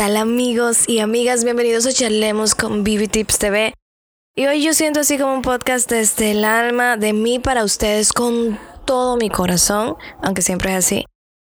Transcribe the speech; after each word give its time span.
tal 0.00 0.16
amigos 0.16 0.88
y 0.88 1.00
amigas? 1.00 1.44
Bienvenidos 1.44 1.84
a 1.84 1.92
Charlemos 1.92 2.54
con 2.54 2.84
Bibi 2.84 3.06
Tips 3.06 3.38
TV. 3.38 3.74
Y 4.34 4.46
hoy 4.46 4.62
yo 4.62 4.72
siento 4.72 5.00
así 5.00 5.18
como 5.18 5.34
un 5.34 5.42
podcast 5.42 5.90
desde 5.90 6.30
el 6.30 6.46
alma, 6.46 6.96
de 6.96 7.12
mí 7.12 7.38
para 7.38 7.64
ustedes, 7.64 8.14
con 8.14 8.58
todo 8.86 9.18
mi 9.18 9.28
corazón, 9.28 9.96
aunque 10.22 10.40
siempre 10.40 10.70
es 10.70 10.78
así. 10.78 11.04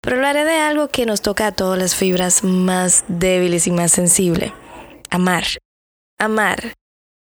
Pero 0.02 0.16
hablaré 0.16 0.44
de 0.44 0.58
algo 0.58 0.88
que 0.88 1.06
nos 1.06 1.22
toca 1.22 1.46
a 1.46 1.52
todas 1.52 1.78
las 1.78 1.94
fibras 1.94 2.44
más 2.44 3.04
débiles 3.08 3.66
y 3.66 3.70
más 3.70 3.92
sensibles. 3.92 4.52
Amar. 5.08 5.44
Amar. 6.18 6.74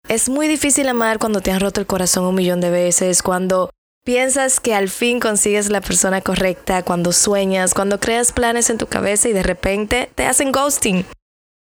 Es 0.10 0.28
muy 0.28 0.50
difícil 0.50 0.90
amar 0.90 1.18
cuando 1.18 1.40
te 1.40 1.50
han 1.50 1.62
roto 1.62 1.80
el 1.80 1.88
corazón 1.88 2.26
un 2.26 2.36
millón 2.36 2.60
de 2.60 2.72
veces, 2.72 3.24
cuando 3.24 3.70
piensas 4.06 4.60
que 4.60 4.74
al 4.74 4.88
fin 4.88 5.20
consigues 5.20 5.70
la 5.70 5.82
persona 5.82 6.22
correcta, 6.22 6.84
cuando 6.84 7.12
sueñas, 7.12 7.74
cuando 7.74 8.00
creas 8.00 8.32
planes 8.32 8.70
en 8.70 8.78
tu 8.78 8.88
cabeza 8.88 9.28
y 9.28 9.34
de 9.34 9.44
repente 9.44 10.10
te 10.16 10.26
hacen 10.26 10.52
ghosting. 10.52 11.06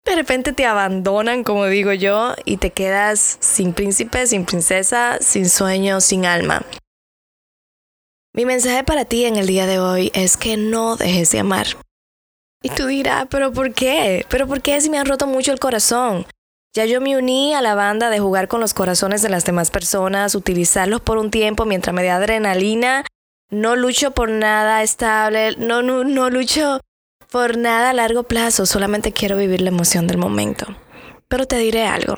De 0.04 0.14
repente 0.14 0.52
te 0.52 0.64
abandonan, 0.64 1.42
como 1.42 1.66
digo 1.66 1.92
yo, 1.92 2.34
y 2.45 2.59
te 2.59 2.70
quedas 2.70 3.38
sin 3.41 3.73
príncipe, 3.73 4.27
sin 4.27 4.45
princesa, 4.45 5.18
sin 5.20 5.48
sueño, 5.48 6.01
sin 6.01 6.24
alma. 6.24 6.64
Mi 8.34 8.45
mensaje 8.45 8.84
para 8.84 9.04
ti 9.04 9.24
en 9.24 9.37
el 9.37 9.46
día 9.46 9.66
de 9.66 9.80
hoy 9.80 10.12
es 10.15 10.37
que 10.37 10.56
no 10.56 10.96
dejes 10.96 11.32
de 11.32 11.40
amar. 11.40 11.66
Y 12.62 12.70
tú 12.70 12.87
dirás, 12.87 13.26
pero 13.30 13.52
¿por 13.52 13.73
qué? 13.73 14.24
¿Pero 14.29 14.46
por 14.46 14.60
qué 14.60 14.80
si 14.80 14.90
me 14.90 14.98
han 14.98 15.06
roto 15.06 15.26
mucho 15.26 15.52
el 15.52 15.59
corazón? 15.59 16.26
Ya 16.74 16.84
yo 16.84 17.00
me 17.00 17.16
uní 17.16 17.54
a 17.54 17.62
la 17.62 17.74
banda 17.74 18.10
de 18.10 18.20
jugar 18.20 18.48
con 18.48 18.60
los 18.60 18.74
corazones 18.74 19.22
de 19.22 19.30
las 19.30 19.45
demás 19.45 19.70
personas, 19.70 20.34
utilizarlos 20.34 21.00
por 21.00 21.18
un 21.18 21.30
tiempo 21.30 21.64
mientras 21.64 21.95
me 21.95 22.04
da 22.04 22.16
adrenalina. 22.16 23.04
No 23.50 23.76
lucho 23.76 24.10
por 24.10 24.30
nada 24.30 24.82
estable, 24.82 25.56
no, 25.56 25.82
no, 25.82 26.04
no 26.04 26.28
lucho 26.28 26.80
por 27.30 27.56
nada 27.56 27.90
a 27.90 27.95
largo 27.95 28.24
plazo, 28.24 28.66
solamente 28.66 29.12
quiero 29.12 29.36
vivir 29.36 29.60
la 29.62 29.70
emoción 29.70 30.06
del 30.06 30.18
momento. 30.18 30.66
Pero 31.28 31.46
te 31.46 31.56
diré 31.56 31.86
algo. 31.86 32.14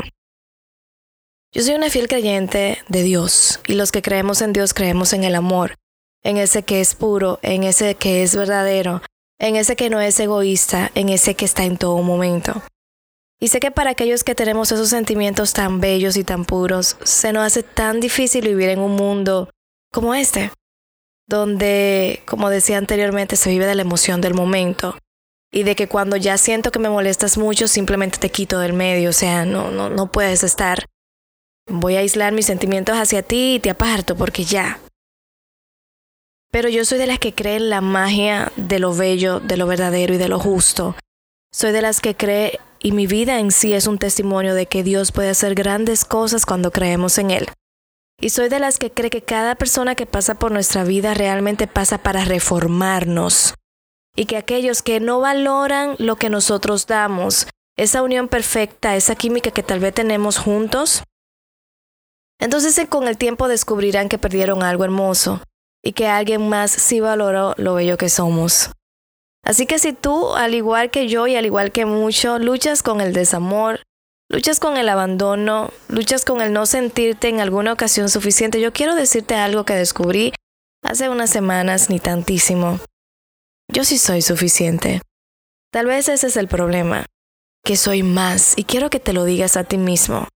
Yo 1.53 1.62
soy 1.62 1.75
una 1.75 1.91
fiel 1.91 2.08
creyente 2.08 2.78
de 2.88 3.03
Dios 3.03 3.60
y 3.66 3.75
los 3.75 3.91
que 3.91 4.03
creemos 4.03 4.41
en 4.41 4.53
Dios 4.53 4.72
creemos 4.72 5.12
en 5.12 5.25
el 5.25 5.34
amor, 5.34 5.75
en 6.22 6.36
ese 6.36 6.62
que 6.62 6.80
es 6.80 6.94
puro, 6.94 7.41
en 7.42 7.64
ese 7.64 7.97
que 7.97 8.22
es 8.22 8.36
verdadero, 8.36 9.03
en 9.38 9.56
ese 9.56 9.75
que 9.75 9.91
no 9.91 10.00
es 10.00 10.20
egoísta, 10.20 10.92
en 10.94 11.08
ese 11.08 11.34
que 11.34 11.44
está 11.44 11.64
en 11.64 11.77
todo 11.77 12.00
momento. 12.03 12.62
Y 13.41 13.48
sé 13.48 13.58
que 13.58 13.70
para 13.70 13.91
aquellos 13.91 14.22
que 14.22 14.34
tenemos 14.34 14.70
esos 14.70 14.91
sentimientos 14.91 15.55
tan 15.55 15.80
bellos 15.80 16.16
y 16.16 16.24
tan 16.24 16.44
puros, 16.44 16.98
se 17.02 17.33
nos 17.33 17.44
hace 17.44 17.62
tan 17.62 17.98
difícil 17.98 18.47
vivir 18.47 18.69
en 18.69 18.80
un 18.80 18.94
mundo 18.94 19.48
como 19.91 20.14
este, 20.14 20.52
donde, 21.27 22.22
como 22.27 22.50
decía 22.50 22.77
anteriormente, 22.77 23.36
se 23.36 23.48
vive 23.48 23.64
de 23.64 23.74
la 23.74 23.82
emoción 23.82 24.20
del 24.20 24.34
momento 24.34 24.98
y 25.50 25.62
de 25.62 25.74
que 25.74 25.88
cuando 25.88 26.16
ya 26.16 26.36
siento 26.36 26.70
que 26.70 26.78
me 26.78 26.91
molestas 26.91 27.38
mucho, 27.38 27.66
simplemente 27.66 28.19
te 28.19 28.30
quito 28.30 28.58
del 28.58 28.74
medio, 28.74 29.10
o 29.10 29.14
sea, 29.14 29.47
no, 29.47 29.70
no, 29.70 29.88
no 29.88 30.12
puedes 30.12 30.44
estar. 30.44 30.84
Voy 31.66 31.97
a 31.97 32.00
aislar 32.00 32.32
mis 32.32 32.47
sentimientos 32.47 32.97
hacia 32.97 33.22
ti 33.22 33.54
y 33.54 33.60
te 33.60 33.70
aparto 33.70 34.16
porque 34.16 34.44
ya. 34.44 34.80
Pero 36.50 36.69
yo 36.69 36.84
soy 36.84 36.98
de 36.98 37.06
las 37.06 37.19
que 37.19 37.34
cree 37.34 37.56
en 37.56 37.70
la 37.70 37.80
magia 37.80 38.52
de 38.56 38.80
lo 38.80 38.94
bello, 38.94 39.41
de 39.41 39.56
lo 39.56 39.66
verdadero 39.66 40.14
y 40.14 40.19
de 40.19 40.28
lo 40.28 40.38
justo. 40.38 40.97
Soy 41.52 41.72
de 41.72 41.82
las 41.82 42.00
que 42.00 42.16
cree 42.16 42.60
y 42.83 42.92
mi 42.92 43.06
vida 43.06 43.39
en 43.39 43.50
sí 43.50 43.75
es 43.75 43.86
un 43.86 43.98
testimonio 43.98 44.55
de 44.55 44.67
que 44.67 44.83
Dios 44.83 45.12
puede 45.12 45.31
hacer 45.31 45.55
grandes 45.55 46.05
cosas 46.05 46.47
cuando 46.47 46.70
creemos 46.70 47.19
en 47.19 47.31
Él. 47.31 47.48
Y 48.20 48.31
soy 48.31 48.48
de 48.48 48.59
las 48.59 48.78
que 48.78 48.91
cree 48.91 49.11
que 49.11 49.22
cada 49.22 49.55
persona 49.55 49.95
que 49.95 50.06
pasa 50.06 50.34
por 50.34 50.53
nuestra 50.53 50.84
vida 50.84 51.14
realmente 51.14 51.67
pasa 51.67 51.98
para 51.98 52.25
reformarnos. 52.25 53.55
Y 54.17 54.27
que 54.27 54.37
aquellos 54.37 54.83
que 54.83 55.00
no 55.00 55.20
valoran 55.20 55.95
lo 55.98 56.17
que 56.17 56.31
nosotros 56.31 56.87
damos, 56.87 57.47
esa 57.77 58.03
unión 58.03 58.28
perfecta, 58.28 58.97
esa 58.97 59.15
química 59.15 59.50
que 59.50 59.62
tal 59.62 59.81
vez 59.81 59.94
tenemos 59.94 60.39
juntos, 60.39 61.03
entonces 62.41 62.81
con 62.89 63.06
el 63.06 63.19
tiempo 63.19 63.48
descubrirán 63.48 64.09
que 64.09 64.19
perdieron 64.19 64.62
algo 64.62 64.84
hermoso 64.84 65.43
y 65.83 65.93
que 65.93 66.09
alguien 66.09 66.49
más 66.49 66.71
sí 66.71 67.00
valoró 67.00 67.54
lo 67.59 67.75
bello 67.75 67.99
que 67.99 68.09
somos. 68.09 68.71
Así 69.50 69.66
que 69.66 69.81
si 69.81 69.93
tú, 69.93 70.37
al 70.37 70.55
igual 70.55 70.93
que 70.93 71.09
yo 71.09 71.27
y 71.27 71.34
al 71.34 71.44
igual 71.44 71.72
que 71.72 71.84
muchos, 71.84 72.41
luchas 72.41 72.84
con 72.84 73.00
el 73.00 73.12
desamor, 73.12 73.83
luchas 74.28 74.61
con 74.61 74.77
el 74.77 74.88
abandono, 74.88 75.72
luchas 75.88 76.25
con 76.25 76.41
el 76.41 76.53
no 76.53 76.66
sentirte 76.66 77.28
en 77.28 77.41
alguna 77.41 77.72
ocasión 77.72 78.09
suficiente, 78.10 78.60
yo 78.60 78.72
quiero 78.72 78.94
decirte 78.94 79.34
algo 79.34 79.65
que 79.65 79.75
descubrí 79.75 80.33
hace 80.84 81.09
unas 81.09 81.31
semanas 81.31 81.91
ni 81.91 81.99
tantísimo. 81.99 82.78
Yo 83.66 83.83
sí 83.83 83.99
soy 83.99 84.22
suficiente. 84.22 85.03
Tal 85.72 85.87
vez 85.87 86.09
ese 86.09 86.28
es 86.28 86.37
el 86.37 86.47
problema, 86.47 87.06
que 87.65 87.75
soy 87.75 88.05
más 88.05 88.56
y 88.56 88.62
quiero 88.62 88.89
que 88.89 89.00
te 89.00 89.12
lo 89.12 89.25
digas 89.25 89.56
a 89.56 89.65
ti 89.65 89.78
mismo. 89.78 90.28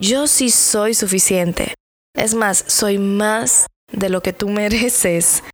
Yo 0.00 0.26
sí 0.26 0.50
soy 0.50 0.94
suficiente. 0.94 1.74
Es 2.12 2.34
más, 2.34 2.64
soy 2.66 2.98
más 2.98 3.68
de 3.92 4.08
lo 4.08 4.20
que 4.20 4.32
tú 4.32 4.48
mereces. 4.48 5.44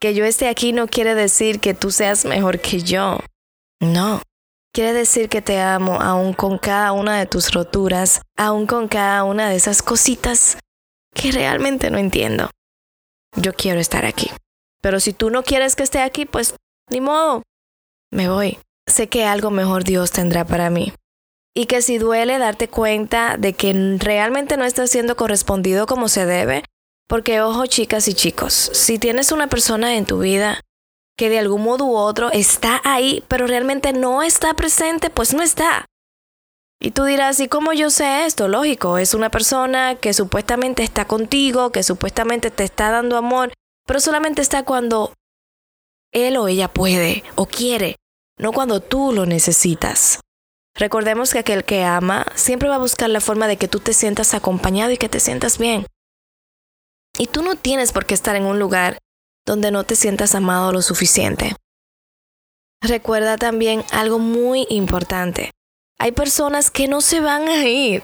Que 0.00 0.14
yo 0.14 0.24
esté 0.24 0.48
aquí 0.48 0.72
no 0.72 0.86
quiere 0.86 1.14
decir 1.14 1.60
que 1.60 1.74
tú 1.74 1.90
seas 1.90 2.24
mejor 2.24 2.60
que 2.60 2.80
yo. 2.80 3.18
No. 3.80 4.20
Quiere 4.72 4.92
decir 4.92 5.28
que 5.28 5.40
te 5.40 5.60
amo 5.60 6.00
aún 6.00 6.32
con 6.32 6.58
cada 6.58 6.92
una 6.92 7.18
de 7.18 7.26
tus 7.26 7.52
roturas, 7.52 8.22
aún 8.36 8.66
con 8.66 8.88
cada 8.88 9.22
una 9.24 9.48
de 9.48 9.56
esas 9.56 9.82
cositas 9.82 10.58
que 11.14 11.30
realmente 11.30 11.90
no 11.90 11.98
entiendo. 11.98 12.50
Yo 13.36 13.52
quiero 13.54 13.80
estar 13.80 14.04
aquí. 14.04 14.30
Pero 14.82 15.00
si 15.00 15.12
tú 15.12 15.30
no 15.30 15.42
quieres 15.42 15.76
que 15.76 15.82
esté 15.82 16.00
aquí, 16.00 16.26
pues 16.26 16.56
ni 16.90 17.00
modo. 17.00 17.42
Me 18.10 18.28
voy. 18.28 18.58
Sé 18.86 19.08
que 19.08 19.24
algo 19.24 19.50
mejor 19.50 19.84
Dios 19.84 20.10
tendrá 20.10 20.44
para 20.44 20.70
mí. 20.70 20.92
Y 21.54 21.66
que 21.66 21.80
si 21.80 21.98
duele 21.98 22.38
darte 22.38 22.68
cuenta 22.68 23.36
de 23.38 23.52
que 23.54 23.96
realmente 23.98 24.56
no 24.56 24.64
estás 24.64 24.90
siendo 24.90 25.16
correspondido 25.16 25.86
como 25.86 26.08
se 26.08 26.26
debe, 26.26 26.64
porque 27.08 27.40
ojo 27.40 27.66
chicas 27.66 28.08
y 28.08 28.14
chicos, 28.14 28.52
si 28.52 28.98
tienes 28.98 29.32
una 29.32 29.48
persona 29.48 29.96
en 29.96 30.06
tu 30.06 30.18
vida 30.20 30.60
que 31.16 31.28
de 31.28 31.38
algún 31.38 31.62
modo 31.62 31.84
u 31.84 31.96
otro 31.96 32.30
está 32.32 32.80
ahí, 32.84 33.22
pero 33.28 33.46
realmente 33.46 33.92
no 33.92 34.22
está 34.22 34.54
presente, 34.54 35.10
pues 35.10 35.32
no 35.32 35.42
está. 35.42 35.86
Y 36.80 36.90
tú 36.90 37.04
dirás, 37.04 37.40
¿y 37.40 37.48
cómo 37.48 37.72
yo 37.72 37.90
sé 37.90 38.26
esto? 38.26 38.48
Lógico, 38.48 38.98
es 38.98 39.14
una 39.14 39.30
persona 39.30 39.94
que 39.94 40.12
supuestamente 40.12 40.82
está 40.82 41.06
contigo, 41.06 41.70
que 41.70 41.82
supuestamente 41.82 42.50
te 42.50 42.64
está 42.64 42.90
dando 42.90 43.16
amor, 43.16 43.52
pero 43.86 44.00
solamente 44.00 44.42
está 44.42 44.64
cuando 44.64 45.12
él 46.12 46.36
o 46.36 46.48
ella 46.48 46.68
puede 46.68 47.24
o 47.36 47.46
quiere, 47.46 47.96
no 48.38 48.52
cuando 48.52 48.80
tú 48.80 49.12
lo 49.12 49.24
necesitas. 49.24 50.20
Recordemos 50.76 51.32
que 51.32 51.38
aquel 51.38 51.64
que 51.64 51.84
ama 51.84 52.26
siempre 52.34 52.68
va 52.68 52.74
a 52.74 52.78
buscar 52.78 53.08
la 53.08 53.20
forma 53.20 53.46
de 53.46 53.56
que 53.56 53.68
tú 53.68 53.78
te 53.78 53.94
sientas 53.94 54.34
acompañado 54.34 54.90
y 54.90 54.96
que 54.96 55.08
te 55.08 55.20
sientas 55.20 55.58
bien. 55.58 55.86
Y 57.18 57.28
tú 57.28 57.42
no 57.42 57.54
tienes 57.54 57.92
por 57.92 58.06
qué 58.06 58.14
estar 58.14 58.34
en 58.34 58.44
un 58.44 58.58
lugar 58.58 58.98
donde 59.46 59.70
no 59.70 59.84
te 59.84 59.96
sientas 59.96 60.34
amado 60.34 60.72
lo 60.72 60.82
suficiente. 60.82 61.54
Recuerda 62.80 63.36
también 63.36 63.84
algo 63.92 64.18
muy 64.18 64.66
importante. 64.68 65.50
Hay 65.98 66.12
personas 66.12 66.70
que 66.70 66.88
no 66.88 67.00
se 67.00 67.20
van 67.20 67.48
a 67.48 67.66
ir. 67.66 68.02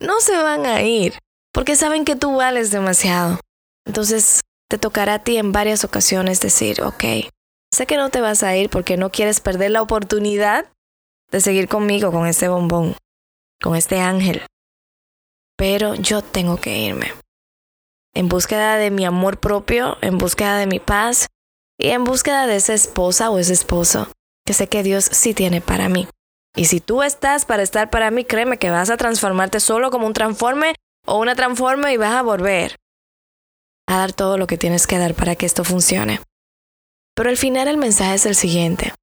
No 0.00 0.20
se 0.20 0.36
van 0.36 0.66
a 0.66 0.82
ir 0.82 1.18
porque 1.52 1.76
saben 1.76 2.04
que 2.04 2.16
tú 2.16 2.36
vales 2.36 2.70
demasiado. 2.70 3.40
Entonces 3.86 4.40
te 4.68 4.78
tocará 4.78 5.14
a 5.14 5.24
ti 5.24 5.36
en 5.36 5.52
varias 5.52 5.84
ocasiones 5.84 6.40
decir, 6.40 6.82
ok, 6.82 7.04
sé 7.72 7.86
que 7.86 7.96
no 7.96 8.10
te 8.10 8.20
vas 8.20 8.42
a 8.42 8.56
ir 8.56 8.70
porque 8.70 8.96
no 8.96 9.10
quieres 9.10 9.40
perder 9.40 9.72
la 9.72 9.82
oportunidad 9.82 10.66
de 11.30 11.40
seguir 11.40 11.68
conmigo 11.68 12.12
con 12.12 12.26
este 12.26 12.48
bombón, 12.48 12.96
con 13.60 13.76
este 13.76 14.00
ángel. 14.00 14.42
Pero 15.56 15.94
yo 15.94 16.22
tengo 16.22 16.56
que 16.56 16.78
irme 16.78 17.23
en 18.14 18.28
búsqueda 18.28 18.76
de 18.76 18.90
mi 18.90 19.04
amor 19.04 19.38
propio, 19.38 19.98
en 20.00 20.18
búsqueda 20.18 20.56
de 20.56 20.66
mi 20.66 20.78
paz 20.78 21.26
y 21.78 21.88
en 21.88 22.04
búsqueda 22.04 22.46
de 22.46 22.56
esa 22.56 22.74
esposa 22.74 23.30
o 23.30 23.38
ese 23.38 23.52
esposo 23.52 24.08
que 24.46 24.52
sé 24.52 24.68
que 24.68 24.82
Dios 24.82 25.04
sí 25.04 25.34
tiene 25.34 25.60
para 25.60 25.88
mí. 25.88 26.06
Y 26.56 26.66
si 26.66 26.80
tú 26.80 27.02
estás 27.02 27.44
para 27.44 27.62
estar 27.62 27.90
para 27.90 28.10
mí, 28.10 28.24
créeme 28.24 28.58
que 28.58 28.70
vas 28.70 28.90
a 28.90 28.96
transformarte 28.96 29.58
solo 29.58 29.90
como 29.90 30.06
un 30.06 30.12
transforme 30.12 30.74
o 31.06 31.18
una 31.18 31.34
transforme 31.34 31.92
y 31.92 31.96
vas 31.96 32.14
a 32.14 32.22
volver 32.22 32.76
a 33.86 33.98
dar 33.98 34.12
todo 34.12 34.38
lo 34.38 34.46
que 34.46 34.56
tienes 34.56 34.86
que 34.86 34.98
dar 34.98 35.14
para 35.14 35.34
que 35.34 35.46
esto 35.46 35.64
funcione. 35.64 36.20
Pero 37.14 37.28
al 37.28 37.36
final 37.36 37.68
el 37.68 37.76
mensaje 37.76 38.14
es 38.14 38.26
el 38.26 38.34
siguiente. 38.34 38.94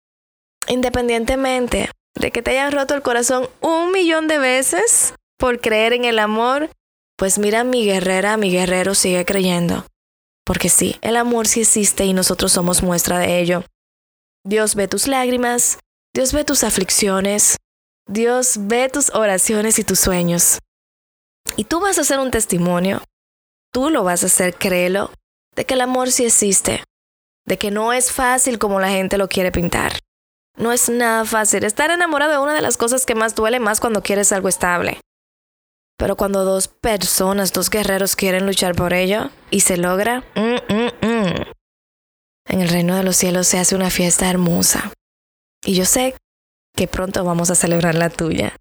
Independientemente 0.68 1.90
de 2.16 2.32
que 2.32 2.42
te 2.42 2.52
hayan 2.52 2.72
roto 2.72 2.94
el 2.94 3.02
corazón 3.02 3.50
un 3.62 3.92
millón 3.92 4.28
de 4.28 4.38
veces 4.38 5.14
por 5.38 5.60
creer 5.60 5.94
en 5.94 6.06
el 6.06 6.20
amor, 6.20 6.70
pues 7.22 7.38
mira, 7.38 7.64
mi 7.64 7.86
guerrera, 7.86 8.36
mi 8.36 8.50
guerrero 8.50 8.96
sigue 8.96 9.26
creyendo. 9.26 9.86
Porque 10.44 10.70
sí, 10.70 10.98
el 11.04 11.18
amor 11.18 11.48
sí 11.48 11.62
existe 11.62 12.04
y 12.04 12.14
nosotros 12.14 12.52
somos 12.52 12.82
muestra 12.82 13.20
de 13.20 13.40
ello. 13.40 13.64
Dios 14.44 14.74
ve 14.74 14.88
tus 14.88 15.08
lágrimas, 15.08 15.78
Dios 16.16 16.34
ve 16.34 16.44
tus 16.46 16.64
aflicciones, 16.64 17.58
Dios 18.08 18.56
ve 18.62 18.90
tus 18.90 19.14
oraciones 19.14 19.78
y 19.78 19.84
tus 19.84 20.00
sueños. 20.00 20.58
Y 21.58 21.66
tú 21.66 21.80
vas 21.80 22.00
a 22.00 22.04
ser 22.04 22.18
un 22.18 22.32
testimonio, 22.32 23.04
tú 23.72 23.92
lo 23.92 24.04
vas 24.04 24.24
a 24.24 24.26
hacer, 24.26 24.56
créelo, 24.56 25.12
de 25.56 25.68
que 25.68 25.76
el 25.76 25.82
amor 25.82 26.10
sí 26.10 26.26
existe, 26.26 26.84
de 27.46 27.60
que 27.60 27.70
no 27.70 27.94
es 27.94 28.12
fácil 28.12 28.58
como 28.58 28.80
la 28.80 28.90
gente 28.90 29.20
lo 29.20 29.30
quiere 29.30 29.52
pintar. 29.52 30.00
No 30.58 30.72
es 30.72 30.90
nada 30.90 31.24
fácil. 31.26 31.66
Estar 31.66 31.92
enamorado 31.92 32.34
es 32.34 32.40
una 32.40 32.56
de 32.56 32.64
las 32.64 32.78
cosas 32.78 33.06
que 33.06 33.14
más 33.14 33.36
duele 33.36 33.60
más 33.60 33.80
cuando 33.80 34.02
quieres 34.02 34.32
algo 34.32 34.50
estable. 34.50 35.00
Pero 36.02 36.16
cuando 36.16 36.44
dos 36.44 36.68
personas, 36.68 37.54
dos 37.54 37.70
guerreros 37.70 38.16
quieren 38.16 38.48
luchar 38.48 38.74
por 38.74 38.92
ello 38.92 39.30
y 39.52 39.60
se 39.60 39.78
logra, 39.78 40.24
mm, 40.34 40.74
mm, 40.74 41.08
mm. 41.08 41.44
en 42.48 42.60
el 42.60 42.70
reino 42.70 42.96
de 42.96 43.04
los 43.04 43.16
cielos 43.16 43.46
se 43.46 43.60
hace 43.60 43.76
una 43.76 43.92
fiesta 43.92 44.28
hermosa. 44.28 44.92
Y 45.64 45.76
yo 45.76 45.86
sé 45.86 46.16
que 46.76 46.88
pronto 46.88 47.24
vamos 47.24 47.52
a 47.52 47.56
celebrar 47.56 47.94
la 47.94 48.10
tuya. 48.10 48.56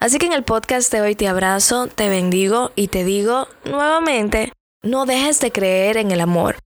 Así 0.00 0.16
que 0.16 0.24
en 0.24 0.32
el 0.32 0.44
podcast 0.44 0.90
de 0.90 1.02
hoy 1.02 1.14
te 1.14 1.28
abrazo, 1.28 1.88
te 1.88 2.08
bendigo 2.08 2.72
y 2.74 2.88
te 2.88 3.04
digo 3.04 3.48
nuevamente, 3.66 4.50
no 4.82 5.04
dejes 5.04 5.40
de 5.40 5.52
creer 5.52 5.98
en 5.98 6.10
el 6.10 6.22
amor. 6.22 6.56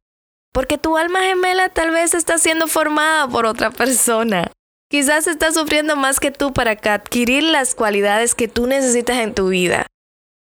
Porque 0.53 0.79
tu 0.79 0.97
alma 0.97 1.23
gemela 1.23 1.69
tal 1.69 1.91
vez 1.91 2.15
está 2.15 2.39
siendo 2.39 2.69
formada 2.69 3.27
por 3.27 3.45
otra 3.45 3.73
persona. 3.73 4.53
Quizás 4.89 5.27
está 5.27 5.51
sufriendo 5.51 5.97
más 5.97 6.21
que 6.21 6.31
tú 6.31 6.53
para 6.53 6.79
adquirir 6.81 7.43
las 7.43 7.75
cualidades 7.75 8.37
que 8.37 8.47
tú 8.47 8.69
necesitas 8.69 9.17
en 9.17 9.35
tu 9.35 9.49
vida. 9.49 9.89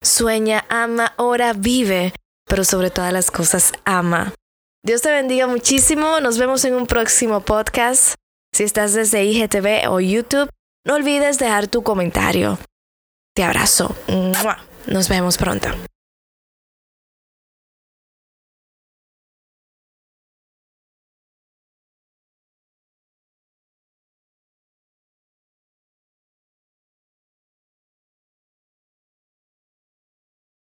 Sueña, 0.05 0.65
ama, 0.69 1.13
ora, 1.17 1.53
vive, 1.53 2.13
pero 2.47 2.63
sobre 2.63 2.91
todas 2.91 3.11
las 3.11 3.31
cosas 3.31 3.71
ama. 3.85 4.33
Dios 4.85 5.01
te 5.01 5.09
bendiga 5.09 5.47
muchísimo. 5.47 6.19
Nos 6.19 6.37
vemos 6.37 6.63
en 6.63 6.75
un 6.75 6.85
próximo 6.85 7.41
podcast. 7.41 8.13
Si 8.53 8.63
estás 8.63 8.93
desde 8.93 9.25
IGTV 9.25 9.89
o 9.89 9.99
YouTube, 9.99 10.47
no 10.85 10.93
olvides 10.93 11.39
dejar 11.39 11.67
tu 11.67 11.81
comentario. 11.81 12.59
Te 13.33 13.43
abrazo. 13.43 13.95
Nos 14.85 15.09
vemos 15.09 15.39
pronto. 15.39 15.69